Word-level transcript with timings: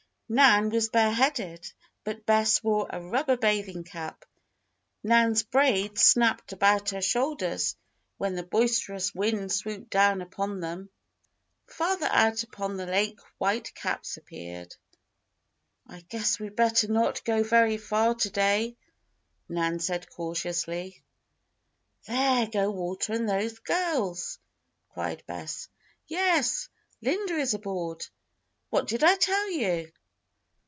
Nan 0.33 0.69
was 0.69 0.87
bare 0.87 1.11
headed, 1.11 1.69
but 2.05 2.25
Bess 2.25 2.63
wore 2.63 2.87
a 2.89 3.01
rubber 3.01 3.35
bathing 3.35 3.83
cap. 3.83 4.23
Nan's 5.03 5.43
braids 5.43 6.03
snapped 6.03 6.53
about 6.53 6.91
her 6.91 7.01
shoulders 7.01 7.75
when 8.17 8.35
the 8.35 8.43
boisterous 8.43 9.13
wind 9.13 9.51
swooped 9.51 9.89
down 9.89 10.21
upon 10.21 10.61
them. 10.61 10.89
Farther 11.67 12.07
out 12.09 12.43
upon 12.43 12.77
the 12.77 12.85
lake 12.85 13.19
white 13.39 13.75
caps 13.75 14.15
appeared. 14.15 14.73
"I 15.85 15.99
guess 16.07 16.39
we'd 16.39 16.55
better 16.55 16.87
not 16.89 17.25
go 17.25 17.43
very 17.43 17.75
far 17.75 18.15
to 18.15 18.29
day," 18.29 18.77
Nan 19.49 19.79
said 19.79 20.09
cautiously. 20.09 21.03
"There 22.07 22.47
go 22.47 22.71
Walter 22.71 23.11
and 23.11 23.27
those 23.27 23.59
girls!" 23.59 24.39
Bess 24.95 25.23
cried. 25.27 26.07
"Yes! 26.07 26.69
Linda 27.01 27.33
is 27.33 27.53
aboard. 27.53 28.05
What 28.69 28.87
did 28.87 29.03
I 29.03 29.17
tell 29.17 29.51
you?" 29.51 29.91